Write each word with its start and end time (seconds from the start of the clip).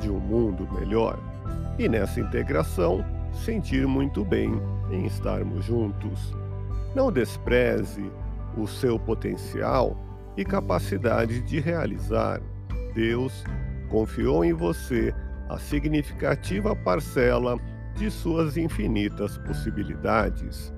de 0.00 0.10
um 0.10 0.18
mundo 0.18 0.68
melhor 0.72 1.18
e 1.78 1.88
nessa 1.88 2.20
integração 2.20 3.04
sentir 3.44 3.86
muito 3.86 4.24
bem 4.24 4.50
em 4.90 5.04
estarmos 5.06 5.64
juntos. 5.64 6.34
Não 6.94 7.12
despreze 7.12 8.10
o 8.56 8.66
seu 8.66 8.98
potencial 8.98 9.96
e 10.36 10.44
capacidade 10.44 11.42
de 11.42 11.60
realizar. 11.60 12.40
Deus 12.94 13.44
confiou 13.90 14.44
em 14.44 14.52
você 14.52 15.14
a 15.48 15.58
significativa 15.58 16.74
parcela 16.74 17.58
de 17.94 18.10
suas 18.10 18.56
infinitas 18.56 19.38
possibilidades. 19.38 20.72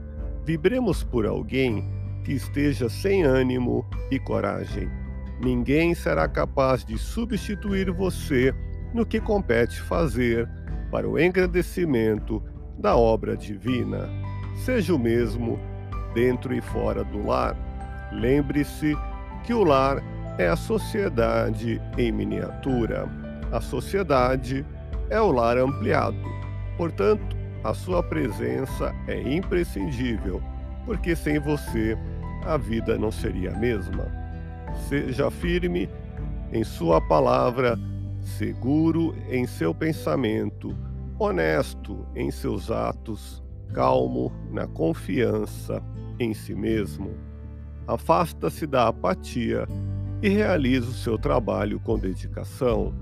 Vibremos 0.44 1.05
por 1.05 1.27
alguém 1.27 1.89
que 2.24 2.33
esteja 2.33 2.89
sem 2.89 3.22
ânimo 3.22 3.86
e 4.11 4.19
coragem. 4.19 4.89
Ninguém 5.41 5.94
será 5.94 6.28
capaz 6.28 6.84
de 6.84 6.98
substituir 6.98 7.91
você 7.92 8.52
no 8.92 9.05
que 9.05 9.20
compete 9.20 9.81
fazer 9.81 10.48
para 10.91 11.08
o 11.08 11.19
engrandecimento 11.19 12.42
da 12.78 12.97
obra 12.97 13.36
divina. 13.36 14.08
Seja 14.64 14.95
o 14.95 14.98
mesmo 14.98 15.58
dentro 16.14 16.55
e 16.55 16.61
fora 16.61 17.05
do 17.05 17.27
lar. 17.27 17.56
Lembre-se 18.12 18.97
que 19.45 19.53
o 19.53 19.64
lar 19.64 20.03
é 20.39 20.48
a 20.48 20.56
sociedade 20.56 21.80
em 21.97 22.12
miniatura. 22.12 23.08
A 23.53 23.61
sociedade 23.61 24.64
é 25.11 25.20
o 25.20 25.33
lar 25.33 25.58
ampliado. 25.58 26.17
Portanto, 26.77 27.36
a 27.64 27.75
sua 27.75 28.02
presença 28.02 28.95
é 29.06 29.20
imprescindível, 29.20 30.41
porque 30.86 31.17
sem 31.17 31.39
você 31.39 31.98
a 32.47 32.56
vida 32.56 32.97
não 32.97 33.11
seria 33.11 33.52
a 33.52 33.58
mesma. 33.58 34.06
Seja 34.89 35.30
firme 35.30 35.89
em 36.52 36.62
sua 36.62 37.00
palavra, 37.00 37.78
seguro 38.28 39.14
em 39.28 39.46
seu 39.46 39.74
pensamento, 39.74 40.76
honesto 41.18 42.06
em 42.14 42.30
seus 42.30 42.70
atos, 42.70 43.42
calmo 43.72 44.32
na 44.50 44.66
confiança 44.66 45.83
em 46.20 46.33
si 46.34 46.55
mesmo. 46.55 47.11
Afasta-se 47.86 48.67
da 48.67 48.88
apatia 48.88 49.67
e 50.22 50.28
realize 50.28 50.86
o 50.86 50.92
seu 50.92 51.18
trabalho 51.18 51.80
com 51.80 51.98
dedicação. 51.98 52.94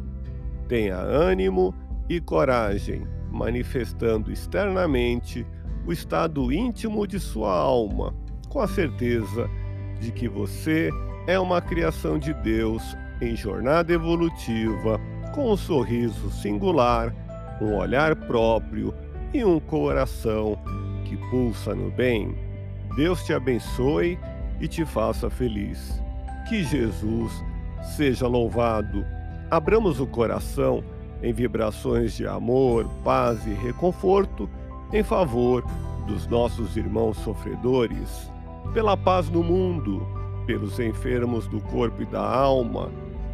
Tenha 0.68 0.96
ânimo 0.96 1.74
e 2.08 2.20
coragem 2.20 3.06
manifestando 3.30 4.32
externamente 4.32 5.46
o 5.86 5.92
estado 5.92 6.52
íntimo 6.52 7.06
de 7.06 7.20
sua 7.20 7.52
alma, 7.52 8.14
com 8.48 8.60
a 8.60 8.66
certeza 8.66 9.48
de 10.00 10.10
que 10.10 10.28
você 10.28 10.90
é 11.26 11.38
uma 11.38 11.60
criação 11.60 12.18
de 12.18 12.32
Deus 12.34 12.96
em 13.20 13.34
jornada 13.34 13.92
evolutiva, 13.92 15.00
com 15.36 15.52
um 15.52 15.56
sorriso 15.56 16.30
singular, 16.30 17.14
um 17.60 17.74
olhar 17.74 18.16
próprio 18.16 18.94
e 19.34 19.44
um 19.44 19.60
coração 19.60 20.58
que 21.04 21.14
pulsa 21.28 21.74
no 21.74 21.90
bem. 21.90 22.34
Deus 22.96 23.22
te 23.22 23.34
abençoe 23.34 24.18
e 24.58 24.66
te 24.66 24.86
faça 24.86 25.28
feliz. 25.28 26.02
Que 26.48 26.64
Jesus 26.64 27.44
seja 27.96 28.26
louvado. 28.26 29.04
Abramos 29.50 30.00
o 30.00 30.06
coração 30.06 30.82
em 31.22 31.34
vibrações 31.34 32.14
de 32.14 32.26
amor, 32.26 32.88
paz 33.04 33.46
e 33.46 33.52
reconforto 33.52 34.48
em 34.90 35.02
favor 35.02 35.62
dos 36.06 36.26
nossos 36.26 36.78
irmãos 36.78 37.18
sofredores, 37.18 38.32
pela 38.72 38.96
paz 38.96 39.28
no 39.28 39.42
mundo, 39.42 40.06
pelos 40.46 40.80
enfermos 40.80 41.46
do 41.46 41.60
corpo 41.60 42.02
e 42.02 42.06
da 42.06 42.22
alma 42.22 42.90